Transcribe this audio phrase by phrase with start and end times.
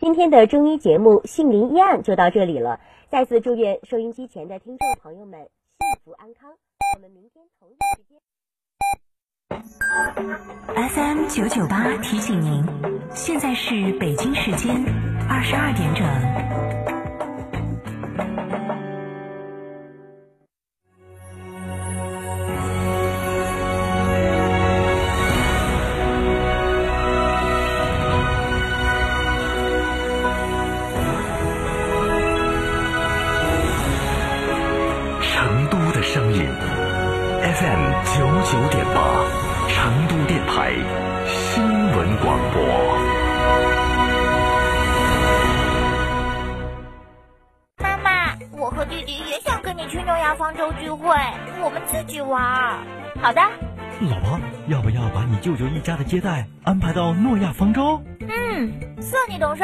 [0.00, 2.80] 今天的中医节目《杏林医案》就到这里了。
[3.10, 6.52] 再次祝愿收音机前的听众朋友们幸福安康。
[6.96, 8.18] 我们明天同一时间。
[10.88, 12.64] FM 九九八提醒您，
[13.12, 14.74] 现在是北京时间
[15.28, 16.39] 二十二点整。
[36.12, 36.50] 九点
[38.92, 39.00] 八，
[39.68, 40.72] 成都电台
[41.24, 42.60] 新闻广播。
[47.78, 51.14] 妈妈，我和弟弟也想跟你去诺亚方舟聚会，
[51.62, 52.42] 我们自己玩。
[53.22, 53.40] 好的。
[54.00, 58.02] 老婆，要不要把你舅舅一家的接待安排到诺亚方舟？
[58.18, 59.62] 嗯，算你懂事。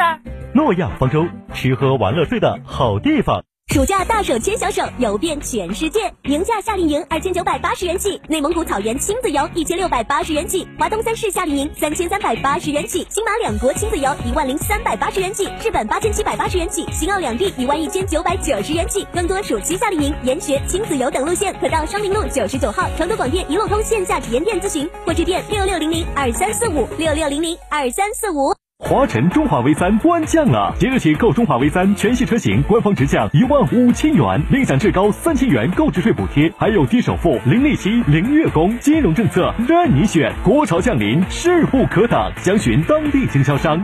[0.53, 3.43] 诺亚方舟，吃喝玩乐睡的好地方。
[3.77, 6.11] 暑假大手牵小手，游遍全世界。
[6.23, 19.05] 宁夏夏令营二千九百八十元起，内蒙古草原亲子游一千六百八十元起，华东三市夏令营三千三百八十元起，新马两国亲子游一万零三百八十元起，日本八千七百八十元起，新奥两地一万一千九百九十元起。
[19.13, 28.55] 更多暑期夏令营、研学、亲子游等路线，可到双林路九十九号成都广电一路通线下体验店咨询，或致电六六零零二三四五六六零零二三四五。
[28.79, 30.71] 华晨中华 V 三官降了！
[30.77, 40.31] 即日起购中华 V 三全系车型，官方直降一万五千元，另享至高三千元购置税补贴，还有低首付、零利息、零月供，金融政策任你选。
[40.43, 43.83] 国潮降临，势不可挡，详询当地经销商。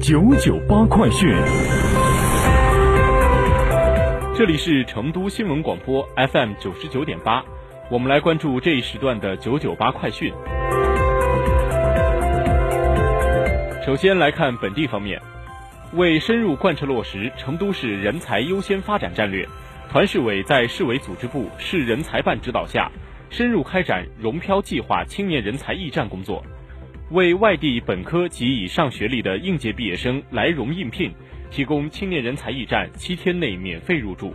[0.00, 1.34] 九九八快讯，
[4.32, 7.42] 这里是成都新闻广播 FM 九十九点八，
[7.90, 10.32] 我们来关注这一时段的九九八快讯。
[13.86, 15.22] 首先来看本地方面，
[15.92, 19.46] 为深入贯彻落实成都市人才优先发展战略，
[19.88, 22.90] 团市委在市委组织部、市人才办指导下，
[23.30, 26.44] 深入开展融漂计划青年人才驿站工作，
[27.12, 31.14] 为外地本科及以上学历的应届毕业生来融应聘
[31.52, 34.34] 提供青年人才驿站七天内免费入住，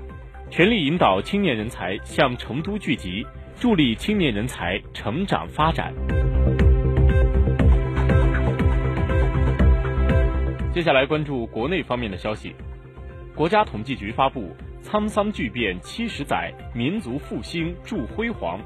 [0.50, 3.28] 全力引导青年人才向成都聚集，
[3.59, 5.94] 助力青年人才成长发展。
[10.74, 12.56] 接下来关注国内方面的消息。
[13.36, 14.56] 国家统计局发布
[14.88, 18.58] 《沧桑巨变七十载，民族复兴铸辉煌》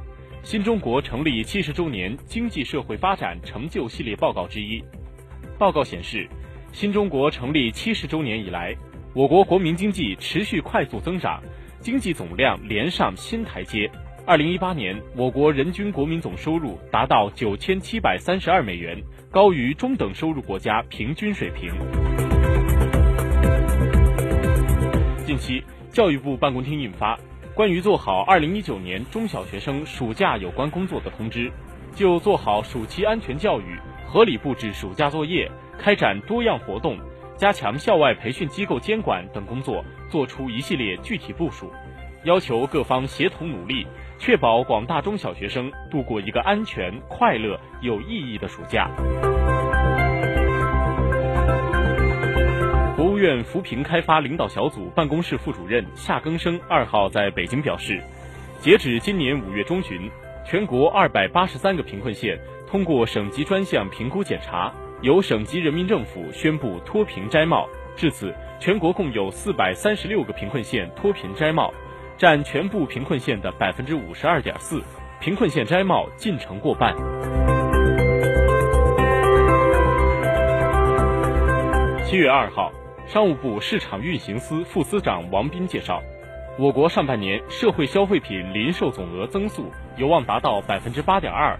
[0.43, 4.83] 新中国成立七十周年经济社会发展成就系列报告之一。
[5.57, 6.29] 报告显示，
[6.71, 8.75] 新中国成立七十周年以来，
[9.15, 11.41] 我国国民经济持续快速增长，
[11.79, 13.89] 经济总量连上新台阶。
[14.27, 18.99] 二零一八年，我国人均国民总收入达到九千七百三十二美元。
[19.29, 21.71] 高于中等收入国家平均水平。
[25.27, 27.15] 近期，教育部办公厅印发
[27.53, 31.47] 《关于做好2019年中小学生暑假有关工作的通知》，
[31.93, 36.97] 就做好暑期安全教育、合理布置暑假作业、开展多样活动、
[37.37, 41.71] 加强校外培训机构监管等工作作出一系列具体部署，
[42.25, 43.87] 要求各方协同努力。
[44.17, 48.89] 确保广大中小学生度过一个安全、快乐、有意义的暑假。
[52.95, 58.01] 国务院扶贫开发领导小组办公室副主任夏更生二号在北京表示，
[58.59, 60.09] 截止今年五月中旬，
[60.45, 64.71] 全国二百八十三个贫困县通过省级专项评估检查，
[65.01, 67.67] 由省级人民政府宣布脱贫摘帽。
[67.97, 71.73] 至此，全国共有四百三十六个贫困县脱贫摘帽。
[72.17, 74.81] 占全部贫困县的百分之五十二点四，
[75.19, 76.95] 贫困县摘帽进程过半。
[82.05, 82.71] 七月二号，
[83.05, 86.01] 商务部市场运行司副司长王斌介绍，
[86.57, 91.59] 我国上半年社会消费品零售总额增速有望达到百分之八点二。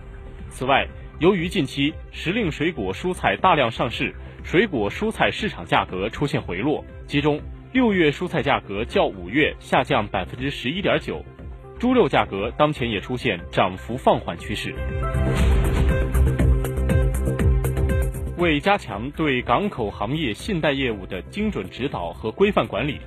[0.50, 0.88] 此外，
[1.20, 4.16] 由于近期时令水果蔬菜大量上市，
[4.46, 7.42] 水果蔬菜市场价格出现回落，其中。
[7.76, 11.22] 六月蔬菜价格较五月下降百分之十一点九，
[11.78, 14.74] 猪肉价格当前也出现涨幅放缓趋势。
[18.38, 22.98] 为加强对港口行业信贷业务的精准指导和规范管理，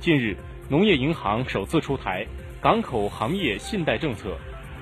[0.00, 0.34] 近日，
[0.70, 2.26] 农业银行首次出台
[2.62, 4.34] 港口行业信贷政策。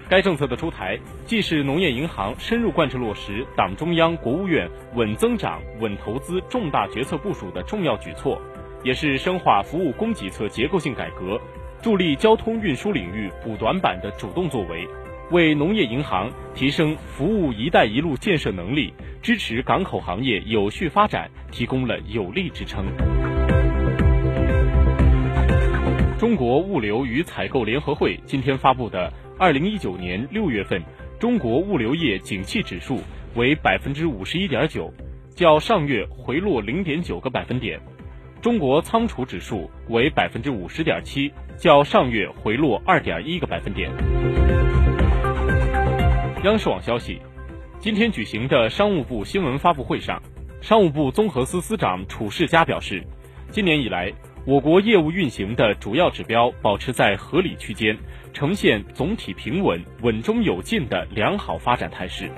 [0.09, 0.97] 该政策的出台，
[1.27, 8.41] 既是农业银行深入贯彻落实党中央、国务院稳增长、稳投资重大决策部署的重要举措。
[8.82, 11.40] 也是深化服务供给侧结构性改革，
[11.81, 14.87] 助力交通运输领域补短板的主动作为。
[15.31, 18.93] 为农业银行提升服务“一带一路”建设能力，
[19.23, 22.84] 支持港口行业有序发展提供了有力支撑。
[26.19, 30.81] 中国物流与采购联合会今天发布的二零一九年六月份
[31.19, 33.00] 中国物流业景气指数
[33.34, 34.93] 为百分之五十一点九，
[35.34, 37.81] 较上月回落零点九个百分点。
[38.43, 43.89] 中国仓储指数为百分之五十点七，较上月回落二点一个百分点。
[46.43, 47.21] 央视网消息，
[47.79, 50.21] 今天举行的商务部新闻发布会上，
[50.61, 53.00] 商务部综合司司长褚世佳表示，
[53.49, 54.12] 今年以来，
[54.44, 57.97] 我国业务运行的主要指标保持在合理区间，
[58.33, 62.29] 呈现总体平稳、稳中有进的良好发展态势。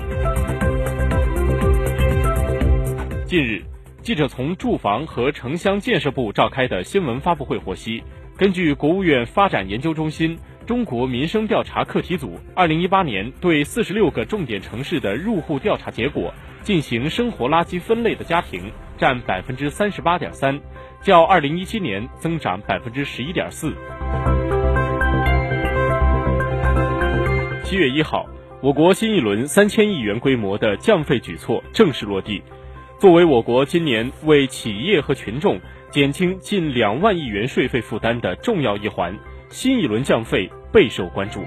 [3.25, 3.65] 近日。
[4.05, 8.05] 记者从住房和城乡建设部召开的新闻发布会获悉，
[8.37, 20.61] 根据国务院发展研究中心中国民生调查课题组二零一八年对四十六个重点城市的入户调查结果，进行生活垃圾分类的家庭占百分之三十八点三，
[21.01, 23.73] 较二零一七年增长百分之十一点四。
[27.65, 28.27] 七月一号，
[28.61, 32.43] 我国新一轮三千亿元规模的降费举措正式落地。
[33.00, 35.61] 作为我国今年为企业和群众
[35.91, 39.14] 减轻近两万亿元税费负担的重要一环，
[39.50, 41.41] 新一轮降费备受关注。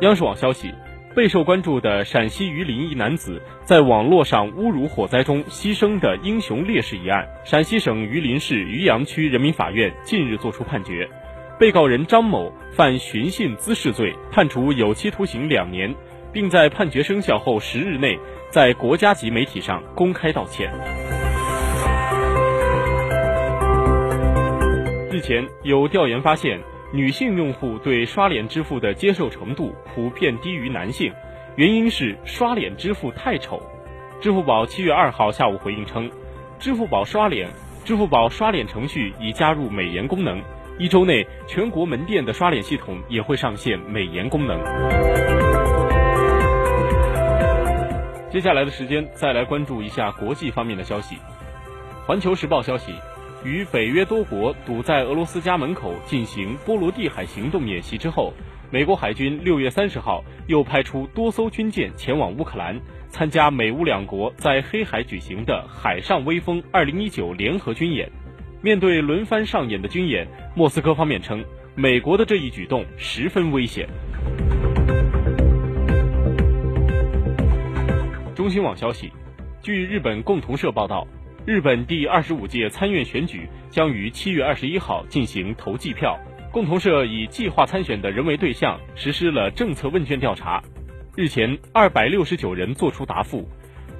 [0.00, 0.72] 央视网消息，
[1.14, 11.08] 备受关注的陕西榆林一男子在网络上侮辱火灾中牺牲的英雄烈士一案，陕西省榆林市榆阳区人民法院近日作出判决，
[11.58, 15.94] 被告人张某犯寻衅滋事罪，判处有期徒刑两年，
[16.32, 18.18] 并在判决生效后十日内。
[18.54, 20.70] 在国家级媒体上公开道歉。
[25.10, 26.60] 日前有调研发现，
[26.92, 31.12] 女性用户对刷脸支付的接受程度普遍低于男性，
[31.56, 33.60] 原因是刷脸支付太丑。
[34.20, 36.08] 支付宝七月二号下午回应称，
[36.60, 37.48] 支付宝刷脸，
[37.84, 40.40] 支付宝刷脸程序已加入美颜功能，
[40.78, 45.33] 一周内全国门店的刷脸系统也会上线美颜功能。
[48.34, 51.18] 接下来的时间，再来关注一下国际方面的消息。
[52.04, 52.92] 环球时报消息，
[53.44, 58.32] 与北约多国堵在俄罗斯家门口进行波罗的海行动演习之后，
[58.72, 62.76] 美国海军六月三十号又派出多艘军舰前往乌克兰，
[63.08, 68.10] 参加美乌两国在黑海举行的“海上威风”二零一九联合军演。
[68.60, 70.26] 面对轮番上演的军演，
[70.56, 71.44] 莫斯科方面称，
[71.76, 73.88] 美国的这一举动十分危险。
[78.44, 79.10] 中新网消息，
[79.62, 81.08] 据日本共同社报道，
[81.46, 86.20] 日本第二十五届参院选举将于七月二十一号进行投计票。
[86.52, 90.62] 共同社以计划参选的人为对象，实施了政策问卷调查。
[91.16, 93.48] 日前，二百六十九人作出答复，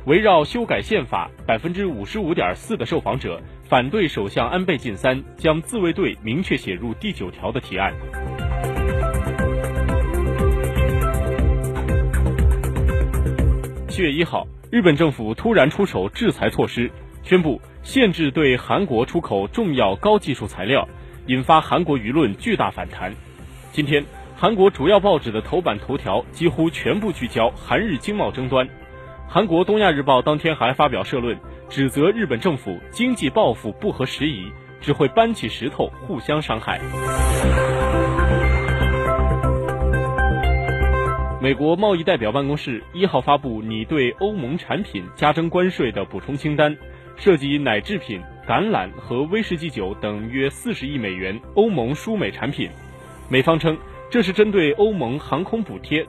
[0.05, 7.95] 围绕修改宪法，百分之五十五点四的受访者反对首相安倍晋三将自卫队明确写入第九条的提案。
[13.95, 16.91] 七月一号，日本政府突然出手制裁措施，
[17.23, 20.89] 宣布限制对韩国出口重要高技术材料，
[21.27, 23.15] 引发韩国舆论巨大反弹。
[23.71, 24.05] 今天，
[24.37, 28.69] 韩国主要报纸的头版头条几乎全部聚焦韩日经贸争端。
[29.29, 31.39] 韩国《东亚日报》当天还发表社论，
[31.69, 36.81] 指责日本政府经济报复不合时宜，只会搬起石头互相伤害。
[41.45, 46.75] 美国贸易代表办公室一号发布拟对欧盟产品加征关税的补充清单，
[47.19, 52.71] 涉及奶制品、橄榄和威士忌酒等约四十亿美元欧盟输美产品。
[53.29, 53.77] 美方称，
[54.09, 56.07] 这是针对欧盟航空补贴。